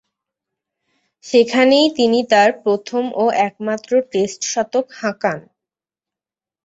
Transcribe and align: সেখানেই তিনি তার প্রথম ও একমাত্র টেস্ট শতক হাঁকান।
সেখানেই 1.23 1.87
তিনি 1.97 2.19
তার 2.31 2.49
প্রথম 2.63 3.03
ও 3.15 3.25
একমাত্র 3.47 3.91
টেস্ট 4.11 4.41
শতক 4.51 4.85
হাঁকান। 4.99 5.39